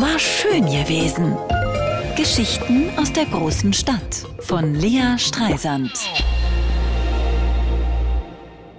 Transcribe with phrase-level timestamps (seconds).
[0.00, 1.36] war schön gewesen.
[2.16, 5.90] Geschichten aus der großen Stadt von Lea Streisand.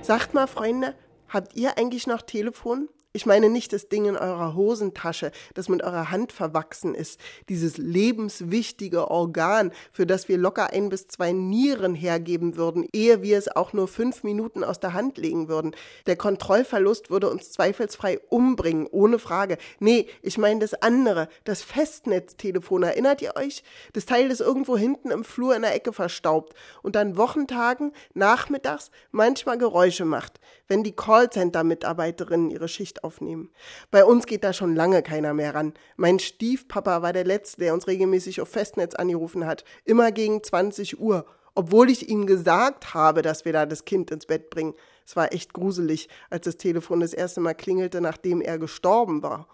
[0.02, 0.96] Sagt mal, Freunde,
[1.28, 2.88] habt ihr eigentlich noch Telefon?
[3.12, 7.20] Ich meine nicht das Ding in eurer Hosentasche, das mit eurer Hand verwachsen ist,
[7.50, 13.40] dieses lebenswichtige Organ, für das wir locker ein bis zwei Nieren hergeben würden, ehe wir
[13.40, 15.76] es auch nur fünf Minuten aus der Hand legen würden.
[16.06, 19.58] Der Kontrollverlust würde uns zweifelsfrei umbringen, ohne Frage.
[19.80, 22.84] Nee, ich meine das andere, das Festnetztelefon.
[22.84, 23.64] Erinnert ihr euch?
[23.94, 28.92] Das Teil ist irgendwo hinten im Flur in der Ecke verstaubt und an Wochentagen, nachmittags
[29.10, 33.50] manchmal Geräusche macht, wenn die Callcenter-Mitarbeiterinnen ihre Schicht aufnehmen.
[33.92, 35.74] Bei uns geht da schon lange keiner mehr ran.
[35.98, 39.64] Mein Stiefpapa war der Letzte, der uns regelmäßig auf Festnetz angerufen hat.
[39.86, 41.26] Immer gegen 20 Uhr.
[41.56, 44.76] Obwohl ich ihm gesagt habe, dass wir da das Kind ins Bett bringen.
[45.06, 49.48] Es war echt gruselig, als das Telefon das erste Mal klingelte, nachdem er gestorben war.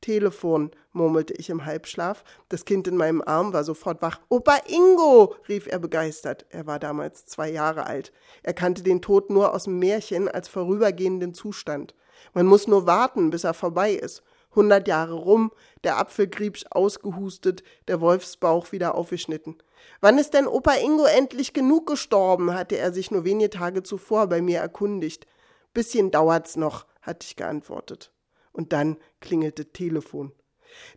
[0.00, 2.24] Telefon, murmelte ich im Halbschlaf.
[2.48, 4.20] Das Kind in meinem Arm war sofort wach.
[4.28, 6.46] Opa Ingo, rief er begeistert.
[6.48, 8.12] Er war damals zwei Jahre alt.
[8.42, 11.94] Er kannte den Tod nur aus dem Märchen als vorübergehenden Zustand.
[12.34, 14.22] Man muss nur warten, bis er vorbei ist.
[14.54, 15.52] Hundert Jahre rum,
[15.84, 19.56] der Apfelgriebsch ausgehustet, der Wolfsbauch wieder aufgeschnitten.
[20.00, 22.52] Wann ist denn Opa Ingo endlich genug gestorben?
[22.52, 25.26] hatte er sich nur wenige Tage zuvor bei mir erkundigt.
[25.72, 28.12] Bisschen dauert's noch, hatte ich geantwortet.
[28.52, 30.32] Und dann klingelte Telefon.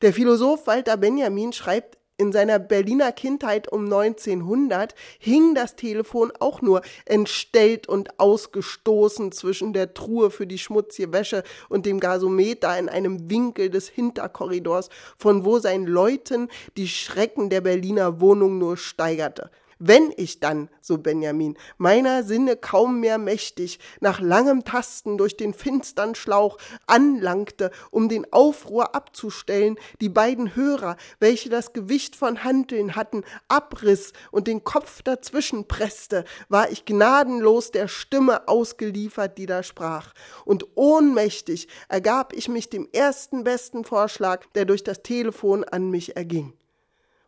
[0.02, 6.62] Der Philosoph Walter Benjamin schreibt in seiner Berliner Kindheit um 1900 hing das Telefon auch
[6.62, 12.88] nur entstellt und ausgestoßen zwischen der Truhe für die schmutzige Wäsche und dem Gasometer in
[12.88, 19.52] einem Winkel des Hinterkorridors, von wo sein Läuten die Schrecken der Berliner Wohnung nur steigerte.
[19.86, 25.54] Wenn ich dann, so Benjamin, meiner Sinne kaum mehr mächtig, nach langem Tasten durch den
[25.54, 32.96] finstern Schlauch anlangte, um den Aufruhr abzustellen, die beiden Hörer, welche das Gewicht von Hanteln
[32.96, 39.64] hatten, abriss und den Kopf dazwischen presste, war ich gnadenlos der Stimme ausgeliefert, die da
[39.64, 40.14] sprach.
[40.46, 46.16] Und ohnmächtig ergab ich mich dem ersten besten Vorschlag, der durch das Telefon an mich
[46.16, 46.54] erging.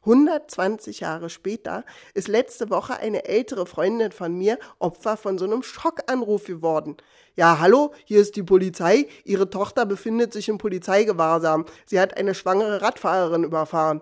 [0.06, 1.84] 120 Jahre später
[2.14, 6.98] ist letzte Woche eine ältere Freundin von mir Opfer von so einem Schockanruf geworden.
[7.36, 9.08] Ja, hallo, hier ist die Polizei.
[9.24, 11.66] Ihre Tochter befindet sich im Polizeigewahrsam.
[11.86, 14.02] Sie hat eine schwangere Radfahrerin überfahren.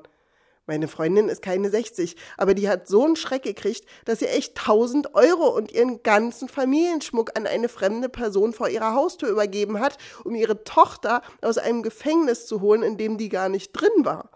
[0.66, 4.58] Meine Freundin ist keine 60, aber die hat so einen Schreck gekriegt, dass sie echt
[4.60, 9.98] 1000 Euro und ihren ganzen Familienschmuck an eine fremde Person vor ihrer Haustür übergeben hat,
[10.24, 14.30] um ihre Tochter aus einem Gefängnis zu holen, in dem die gar nicht drin war.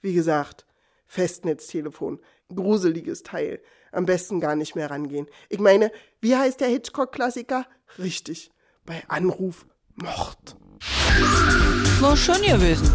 [0.00, 0.65] Wie gesagt,
[1.06, 2.20] Festnetztelefon.
[2.54, 3.60] Gruseliges Teil.
[3.92, 5.26] Am besten gar nicht mehr rangehen.
[5.48, 5.90] Ich meine,
[6.20, 7.66] wie heißt der Hitchcock-Klassiker?
[7.98, 8.50] Richtig.
[8.84, 10.56] Bei Anruf Mord.
[12.00, 12.92] War schön gewesen.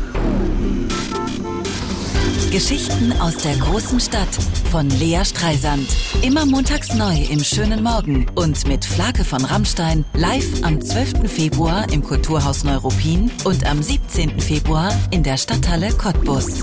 [2.52, 4.28] Geschichten aus der großen Stadt
[4.70, 5.88] von Lea Streisand.
[6.22, 11.32] Immer montags neu im schönen Morgen und mit Flake von Rammstein live am 12.
[11.32, 14.42] Februar im Kulturhaus Neuruppin und am 17.
[14.42, 16.62] Februar in der Stadthalle Cottbus.